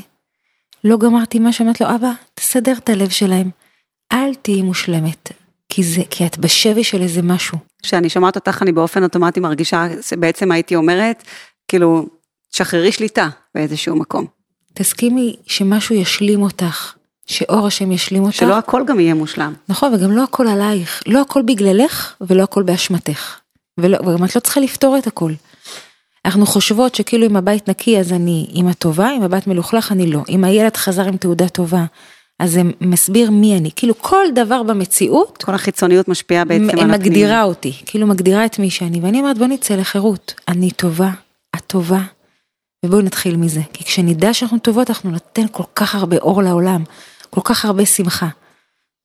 [0.84, 3.50] לא גמרתי מה שאומרת לו, אבא, תסדר את הלב שלהם.
[4.12, 5.32] אל תהיי מושלמת,
[5.74, 7.58] כי זה, כי את בשבי של איזה משהו.
[7.84, 11.24] כשאני שומעת אותך, אני באופן אוטומטי מרגישה, שבעצם הייתי אומרת,
[11.68, 12.06] כאילו,
[12.52, 14.26] שחררי שליטה באיזשהו מקום.
[14.74, 16.94] תסכימי שמשהו ישלים אותך,
[17.26, 18.36] שאור השם ישלים אותך.
[18.36, 19.54] שלא הכל גם יהיה מושלם.
[19.70, 23.40] נכון, וגם לא הכל עלייך, לא הכל בגללך ולא הכל באשמתך.
[23.78, 25.32] ולא, וגם את לא צריכה לפתור את הכל.
[26.26, 30.22] אנחנו חושבות שכאילו אם הבית נקי אז אני אימא טובה, אם הבית מלוכלך אני לא.
[30.30, 31.86] אם הילד חזר עם תעודה טובה,
[32.42, 33.70] אז זה מסביר מי אני.
[33.76, 35.44] כאילו כל דבר במציאות.
[35.44, 36.88] כל החיצוניות משפיעה בעצם על הפנים.
[36.88, 39.00] מגדירה אותי, כאילו מגדירה את מי שאני.
[39.00, 40.34] ואני אומרת בוא נצא לחירות.
[40.48, 41.10] אני טובה,
[41.56, 42.02] את טובה,
[42.86, 43.62] ובואו נתחיל מזה.
[43.74, 46.84] כי כשנדע שאנחנו טובות אנחנו ניתן כל כך הרבה אור לעולם,
[47.30, 48.28] כל כך הרבה שמחה.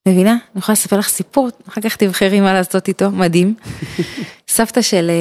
[0.07, 0.31] מבינה?
[0.31, 3.53] אני יכולה לספר לך סיפור, אחר כך תבחרי מה לעשות איתו, מדהים.
[4.47, 5.11] סבתא של,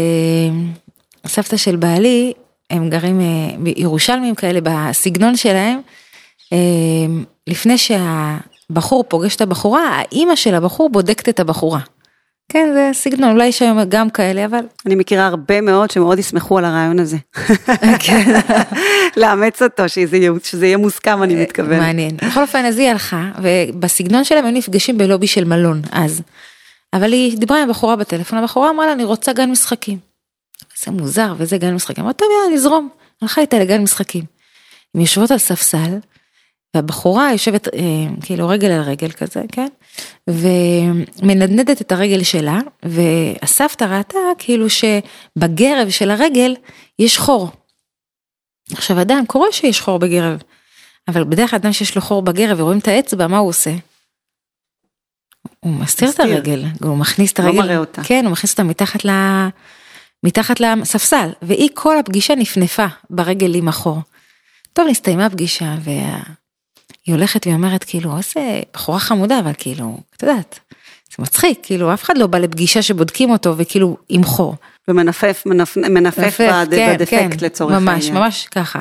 [1.26, 2.33] סבתא של בעלי,
[2.70, 3.20] הם גרים
[3.59, 5.81] בירושלמים כאלה בסגנון שלהם,
[7.47, 11.81] לפני שהבחור פוגש את הבחורה, האימא של הבחור בודקת את הבחורה.
[12.49, 14.59] כן, זה סגנון, אולי יש היום גם כאלה, אבל...
[14.87, 17.17] אני מכירה הרבה מאוד שמאוד ישמחו על הרעיון הזה.
[17.99, 18.41] כן.
[19.21, 21.81] לאמץ אותו, שזה יהיה, שזה יהיה מוסכם, אני מתכוונת.
[21.81, 22.17] מעניין.
[22.17, 26.23] בכל אופן, אז היא הלכה, ובסגנון שלהם היו נפגשים בלובי של מלון, אז.
[26.93, 29.99] אבל היא דיברה עם הבחורה בטלפון, הבחורה אמרה לה, אני רוצה גן משחקים.
[30.85, 32.05] זה מוזר, וזה גן משחקים.
[32.05, 32.89] אמרה, טוב, יאללה, נזרום.
[33.23, 34.25] הלכה איתה לגן משחקים.
[34.95, 35.99] הן יושבות על ספסל,
[36.77, 37.81] והבחורה יושבת אה,
[38.23, 39.69] כאילו רגל על רגל כזה, כן?
[40.31, 46.55] ומנדנדת את הרגל שלה, והסבתא ראתה כאילו שבגרב של הרגל
[46.99, 47.51] יש חור.
[48.73, 50.43] עכשיו אדם קורה שיש חור בגרב,
[51.09, 53.71] אבל בדרך כלל אדם שיש לו חור בגרב ורואים את האצבע, מה הוא עושה?
[55.61, 58.03] הוא מסתיר את הרגל, הוא מכניס את לא הרגל, מראה אותה.
[58.05, 59.11] כן, הוא מכניס אותה מתחת ל...
[60.25, 63.99] מתחת לספסל, והיא כל הפגישה נפנפה ברגל עם החור.
[64.73, 65.75] טוב, נסתיימה הפגישה,
[67.07, 70.59] והיא הולכת ואומרת, כאילו, איזה בחורה חמודה, אבל כאילו, את יודעת,
[71.11, 74.55] זה מצחיק, כאילו, אף אחד לא בא לפגישה שבודקים אותו, וכאילו, עם חור.
[74.88, 78.23] ומנפף, מנפ, מנפף מנפף, בד, כן, בדפקט כן, לצורך ממש, העניין.
[78.23, 78.81] ממש ככה.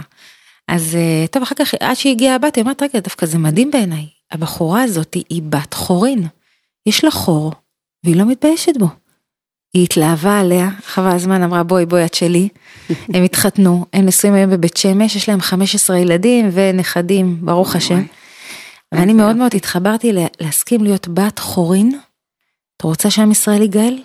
[0.68, 3.72] אז אה, טוב, אחר כך, עד שהיא הגיעה הבת, היא אומרת, רגע, דווקא זה מדהים
[3.72, 4.06] בעיניי.
[4.32, 6.28] הבחורה הזאת היא בת חורין.
[6.86, 7.52] יש לה חור,
[8.04, 8.88] והיא לא מתביישת בו.
[9.76, 12.48] היא התלהבה עליה, חבל הזמן אמרה בואי בואי את שלי,
[13.14, 18.04] הם התחתנו, הם נשואים היום בבית שמש, יש להם 15 ילדים ונכדים, ברוך השם.
[18.92, 22.00] ואני מאוד מאוד התחברתי לה- להסכים להיות בת חורין.
[22.78, 23.98] את רוצה שעם ישראל יגאל?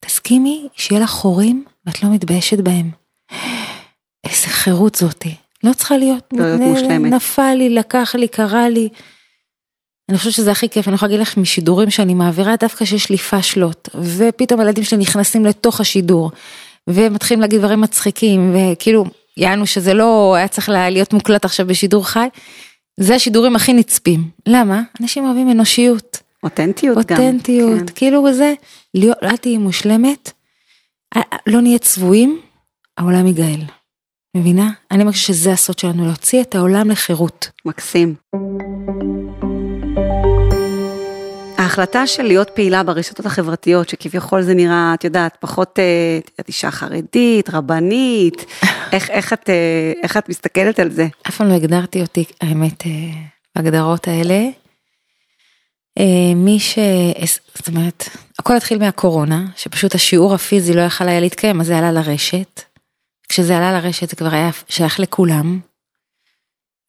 [0.00, 2.90] תסכימי שיהיה לך חורים ואת לא מתביישת בהם.
[4.26, 5.34] איזה חירות זאתי.
[5.64, 7.12] לא צריכה להיות, לא להיות מושלמת.
[7.12, 8.88] נפל לי, לקח לי, קרה לי.
[10.08, 13.16] אני חושבת שזה הכי כיף, אני יכולה להגיד לך משידורים שאני מעבירה דווקא שיש לי
[13.16, 16.30] פאשלות, ופתאום הילדים שלי נכנסים לתוך השידור,
[16.90, 19.04] ומתחילים להגיד דברים מצחיקים, וכאילו,
[19.36, 22.26] יענו שזה לא היה צריך לה- להיות מוקלט עכשיו בשידור חי,
[23.00, 24.30] זה השידורים הכי נצפים.
[24.48, 24.82] למה?
[25.00, 27.16] אנשים אוהבים אנושיות, אותנטיות גם.
[27.16, 27.94] אותנטיות, כן.
[27.94, 28.54] כאילו זה,
[28.94, 30.32] להיות, אל תהיי מושלמת,
[31.46, 32.40] לא נהיה צבועים,
[32.98, 33.60] העולם ייגאל.
[34.36, 34.70] מבינה?
[34.90, 37.50] אני מרגישה שזה הסוד שלנו, להוציא את העולם לחירות.
[37.64, 38.14] מקסים.
[41.72, 46.70] ההחלטה של להיות פעילה ברשתות החברתיות, שכביכול זה נראה, את יודעת, פחות, אה, את אישה
[46.70, 48.44] חרדית, רבנית,
[48.92, 51.06] איך, איך, את, אה, איך את מסתכלת על זה?
[51.28, 52.90] אף פעם לא הגדרתי אותי, האמת, אה,
[53.56, 54.48] בהגדרות האלה.
[56.36, 56.78] מי ש...
[57.54, 61.92] זאת אומרת, הכל התחיל מהקורונה, שפשוט השיעור הפיזי לא יכל היה להתקיים, אז זה עלה
[61.92, 62.62] לרשת.
[63.28, 65.60] כשזה עלה לרשת זה כבר היה שייך לכולם.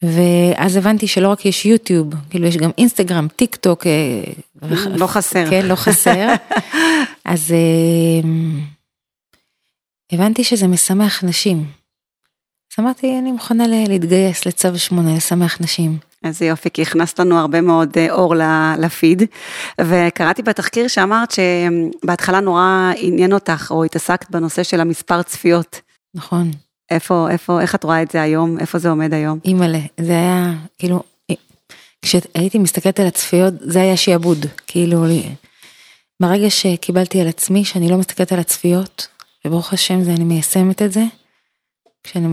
[0.04, 3.88] ואז הבנתי שלא רק יש יוטיוב, כאילו יש גם אינסטגרם, טיק טוק.
[3.88, 4.24] אה,
[4.62, 5.50] וח- לא חסר.
[5.50, 6.34] כן, לא חסר.
[7.26, 8.30] אז אה,
[10.12, 11.58] הבנתי שזה משמח נשים.
[11.58, 15.98] אז אמרתי, אני מוכנה להתגייס לצו שמונה, לשמח נשים.
[16.24, 18.36] איזה יופי, כי הכנסת לנו הרבה מאוד אה, אור
[18.80, 19.24] לפיד,
[19.82, 25.82] וקראתי בתחקיר שאמרת שבהתחלה נורא עניין אותך, או התעסקת בנושא של המספר צפיות.
[26.16, 26.52] נכון,
[26.92, 28.60] איפה, איפה, איך את רואה את זה היום?
[28.60, 29.40] איפה זה עומד היום?
[29.46, 31.04] אימא'לה, זה היה, כאילו,
[32.02, 35.06] כשהייתי מסתכלת על הצפיות, זה היה שיעבוד, כאילו,
[36.20, 39.08] ברגע שקיבלתי על עצמי שאני לא מסתכלת על הצפיות,
[39.46, 41.04] וברוך השם זה אני מיישמת את זה,
[42.04, 42.28] כשאני,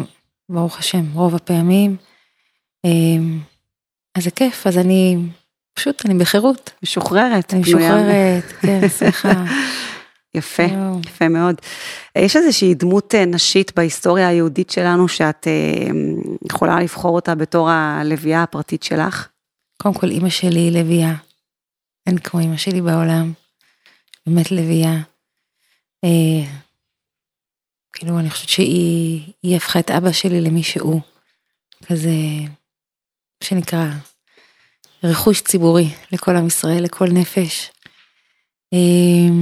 [0.48, 1.96] ברוך השם, רוב הפעמים,
[2.84, 3.38] אמ,
[4.14, 5.16] אז זה כיף, אז אני,
[5.74, 7.54] פשוט, אני בחירות, משוחררת.
[7.54, 7.94] אני פנויה.
[7.94, 9.44] משוחררת, כן, שמחה.
[10.34, 11.00] יפה, יואו.
[11.06, 11.54] יפה מאוד.
[12.18, 15.90] יש איזושהי דמות אה, נשית בהיסטוריה היהודית שלנו שאת אה,
[16.50, 19.28] יכולה לבחור אותה בתור הלוויה הפרטית שלך?
[19.82, 21.14] קודם כל, אימא שלי היא לביאה.
[22.06, 23.32] אין כמו אימא שלי בעולם.
[24.26, 24.96] באמת לביאה.
[26.04, 26.60] אה,
[27.92, 31.00] כאילו, אני חושבת שהיא היא הפכה את אבא שלי למי שהוא.
[31.86, 32.10] כזה,
[33.44, 33.84] שנקרא,
[35.04, 37.70] רכוש ציבורי לכל עם ישראל, לכל נפש.
[38.74, 39.34] אה,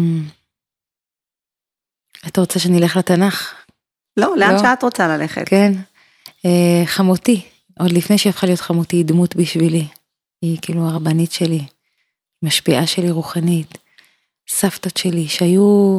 [2.26, 3.54] אתה רוצה שאני אלך לתנ"ך?
[4.16, 4.59] לא, לאן לא.
[4.59, 5.48] שאת רוצה ללכת.
[5.48, 5.72] כן.
[6.44, 7.42] אה, חמותי,
[7.78, 9.87] עוד לפני שהיא הפכה להיות חמותי, היא דמות בשבילי.
[10.42, 11.64] היא כאילו הרבנית שלי,
[12.42, 13.78] משפיעה שלי רוחנית.
[14.48, 15.98] סבתות שלי שהיו,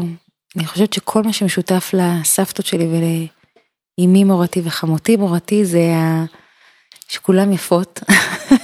[0.56, 6.26] אני חושבת שכל מה שמשותף לסבתות שלי ולאימי מורתי וחמותי מורתי זה ה...
[7.10, 8.00] שכולם יפות.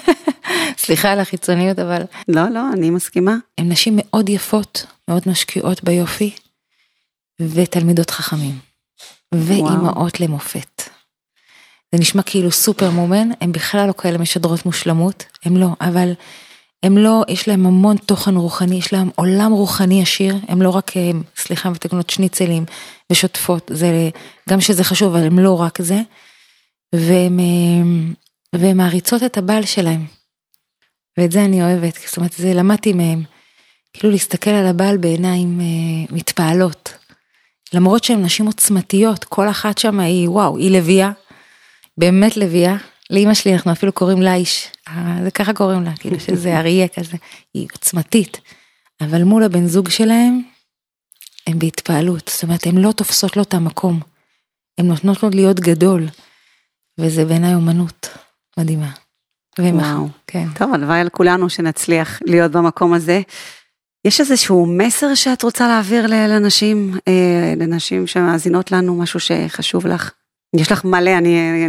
[0.78, 3.36] סליחה על החיצוניות, אבל לא, לא, אני מסכימה.
[3.58, 6.36] הן נשים מאוד יפות, מאוד משקיעות ביופי,
[7.42, 8.60] ותלמידות חכמים,
[9.34, 10.82] ואימהות למופת.
[11.92, 16.14] זה נשמע כאילו סופר מומן, הן בכלל לא כאלה משדרות מושלמות, הן לא, אבל
[16.84, 20.98] הם לא, יש להם המון תוכן רוחני, יש להם עולם רוחני עשיר, הם לא רק,
[20.98, 22.66] אה, סליחה, מתקנות שניצלים
[23.12, 24.10] ושוטפות, זה,
[24.50, 26.02] גם שזה חשוב, אבל הם לא רק זה,
[26.96, 30.06] והם, אה, מעריצות את הבעל שלהם.
[31.18, 33.24] ואת זה אני אוהבת, זאת אומרת, זה למדתי מהם.
[33.94, 37.05] כאילו להסתכל על הבעל בעיניים אה, מתפעלות.
[37.74, 41.12] למרות שהן נשים עוצמתיות, כל אחת שם היא, וואו, היא לביאה,
[41.98, 42.76] באמת לביאה.
[43.10, 46.88] לאימא שלי אנחנו אפילו קוראים לה איש, אה, זה ככה קוראים לה, כאילו שזה אריה
[46.88, 47.18] כזה,
[47.54, 48.42] היא עוצמתית.
[49.02, 50.42] אבל מול הבן זוג שלהם,
[51.48, 54.00] הם בהתפעלות, זאת אומרת, הן לא תופסות לו את המקום.
[54.78, 56.08] הן נותנות לו להיות גדול,
[56.98, 58.10] וזה בעיניי אומנות
[58.58, 58.92] מדהימה.
[59.60, 60.48] וואו, כן.
[60.56, 63.22] טוב, הלוואי על כולנו שנצליח להיות במקום הזה.
[64.06, 70.12] יש איזשהו מסר שאת רוצה להעביר לנשים, אה, לנשים שמאזינות לנו, משהו שחשוב לך?
[70.56, 71.66] יש לך מלא, אני,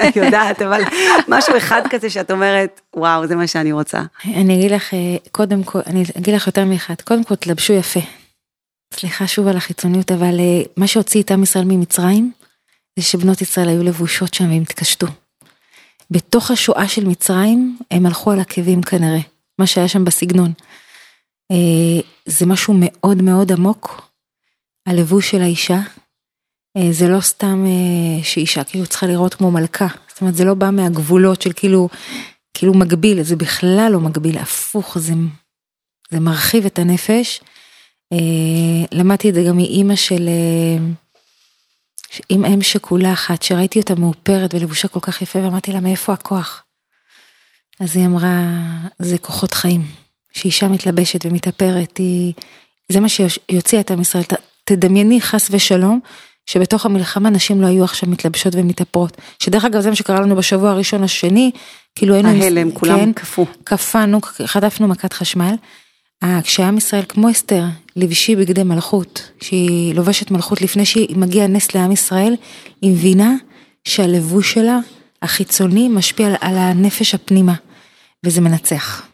[0.00, 0.82] אני יודעת, אבל
[1.28, 4.02] משהו אחד כזה שאת אומרת, וואו, זה מה שאני רוצה.
[4.24, 8.00] אני אגיד לך, אה, קודם כל, אני אגיד לך יותר מאחד, קודם כל תלבשו יפה.
[8.94, 12.32] סליחה שוב על החיצוניות, אבל אה, מה שהוציא את עם ישראל ממצרים,
[12.98, 15.06] זה שבנות ישראל היו לבושות שם והם התקשטו.
[16.10, 19.20] בתוך השואה של מצרים, הם הלכו על עקבים כנראה,
[19.58, 20.52] מה שהיה שם בסגנון.
[21.52, 24.10] אה, זה משהו מאוד מאוד עמוק,
[24.86, 25.78] הלבוש של האישה.
[26.76, 27.64] אה, זה לא סתם
[28.22, 31.88] שאישה כאילו צריכה לראות כמו מלכה, זאת אומרת זה לא בא מהגבולות של כאילו,
[32.54, 35.12] כאילו מגביל, זה בכלל לא מגביל, הפוך, זה,
[36.10, 37.40] זה מרחיב את הנפש.
[38.12, 40.84] אה, למדתי את זה גם מאימא של, אה,
[42.28, 46.64] עם אם שכולה אחת, שראיתי אותה מאופרת ולבושה כל כך יפה, ואמרתי לה, מאיפה הכוח?
[47.80, 48.42] אז היא אמרה,
[48.98, 50.01] זה כוחות חיים.
[50.32, 52.32] שאישה מתלבשת ומתאפרת, היא...
[52.92, 54.24] זה מה שיוציא את עם ישראל.
[54.64, 56.00] תדמייני חס ושלום,
[56.46, 59.16] שבתוך המלחמה נשים לא היו עכשיו מתלבשות ומתאפרות.
[59.38, 61.50] שדרך אגב זה מה שקרה לנו בשבוע הראשון השני,
[61.94, 62.28] כאילו היינו...
[62.28, 63.46] ההלם, כולם כן, קפאו.
[63.64, 65.54] קפאנו, חטפנו מכת חשמל.
[66.22, 67.64] אה, כשעם ישראל כמו אסתר,
[67.96, 72.34] לבשי בגדי מלכות, שהיא לובשת מלכות לפני שהיא מגיעה נס לעם ישראל,
[72.82, 73.34] היא מבינה
[73.88, 74.78] שהלבוש שלה,
[75.22, 77.54] החיצוני, משפיע על, על הנפש הפנימה,
[78.24, 79.11] וזה מנצח.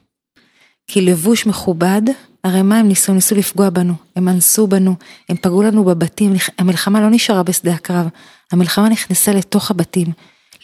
[0.88, 2.02] כי לבוש מכובד,
[2.44, 3.12] הרי מה הם ניסו?
[3.12, 4.94] ניסו לפגוע בנו, הם אנסו בנו,
[5.28, 8.08] הם פגעו לנו בבתים, המלחמה לא נשארה בשדה הקרב,
[8.52, 10.06] המלחמה נכנסה לתוך הבתים,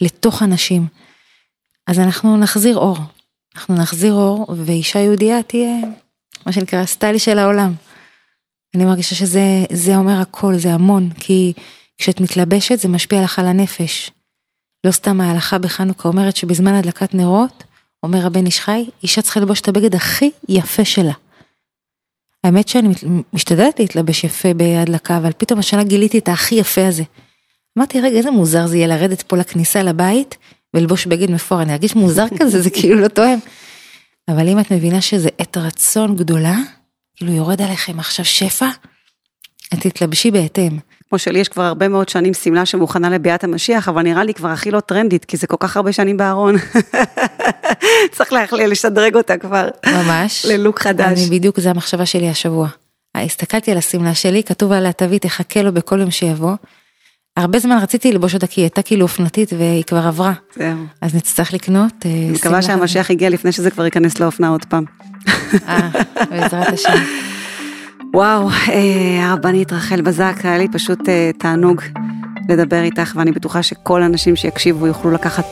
[0.01, 0.87] לתוך הנשים.
[1.87, 2.97] אז אנחנו נחזיר אור,
[3.55, 5.75] אנחנו נחזיר אור, ואישה יהודייה תהיה
[6.45, 7.73] מה שנקרא הסטייל של העולם.
[8.75, 11.53] אני מרגישה שזה אומר הכל, זה המון, כי
[11.97, 14.11] כשאת מתלבשת זה משפיע לך על הנפש.
[14.83, 17.63] לא סתם ההלכה בחנוכה אומרת שבזמן הדלקת נרות,
[18.05, 21.13] אומר הבן איש חי, אישה צריכה ללבוש את הבגד הכי יפה שלה.
[22.43, 22.89] האמת שאני
[23.33, 27.03] משתדלת להתלבש יפה בהדלקה, אבל פתאום השנה גיליתי את הכי יפה הזה.
[27.77, 30.37] אמרתי, רגע, איזה מוזר זה יהיה לרדת פה לכניסה לבית
[30.73, 33.39] וללבוש בגד מפואר, אני ארגיש מוזר כזה, זה כאילו לא תואם.
[34.29, 36.55] אבל אם את מבינה שזה עת רצון גדולה,
[37.15, 38.67] כאילו יורד עליכם עכשיו שפע,
[39.73, 40.79] את תתלבשי בהתאם.
[41.09, 44.49] כמו שלי יש כבר הרבה מאוד שנים שמלה שמוכנה לביאת המשיח, אבל נראה לי כבר
[44.49, 46.55] הכי לא טרנדית, כי זה כל כך הרבה שנים בארון.
[48.11, 49.69] צריך לשדרג אותה כבר.
[49.87, 50.45] ממש.
[50.49, 51.19] ללוק חדש.
[51.19, 52.67] אני בדיוק, זו המחשבה שלי השבוע.
[53.15, 56.55] הסתכלתי על השמלה שלי, כתוב עליה תביא תחכה לו בכל יום שיבוא.
[57.37, 60.33] הרבה זמן רציתי ללבוש אותה כי היא הייתה כאילו אופנתית והיא כבר עברה.
[60.55, 60.77] זהו.
[61.01, 61.93] אז נצטרך לקנות.
[62.05, 64.83] אה, אני מקווה שהמשיח הגיע לפני שזה כבר ייכנס לאופנה עוד פעם.
[65.67, 65.89] אה,
[66.29, 67.03] בעזרת השם.
[68.13, 70.99] וואו, אה, הרבנית רחל בזק, היה לי פשוט
[71.39, 71.81] תענוג
[72.49, 75.45] לדבר איתך, ואני בטוחה שכל האנשים שיקשיבו יוכלו לקחת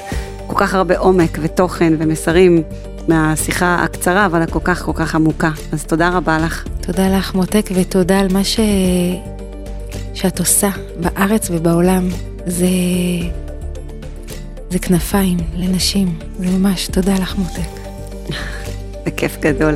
[0.54, 2.64] כל כך הרבה עומק ותוכן ומסרים
[3.08, 5.52] מהשיחה הקצרה, אבל הכל כך כל כך עמוקה.
[5.72, 6.66] אז תודה רבה לך.
[6.82, 8.60] תודה לך, מותק, ותודה על מה ש...
[10.14, 12.10] שאת עושה בארץ ובעולם
[12.46, 12.68] זה,
[14.70, 17.70] זה כנפיים לנשים, זה ממש, תודה לך מותק.
[19.06, 19.74] זה כיף גדול.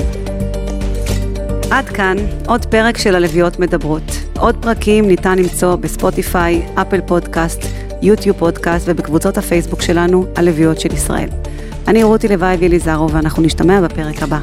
[1.72, 4.12] עד כאן עוד פרק של הלוויות מדברות.
[4.40, 7.62] עוד פרקים ניתן למצוא בספוטיפיי, אפל פודקאסט,
[8.01, 11.29] יוטיוב פודקאסט ובקבוצות הפייסבוק שלנו, הלוויות של ישראל.
[11.88, 14.39] אני רותי לוואי ואליזרו ואנחנו נשתמע בפרק הבא.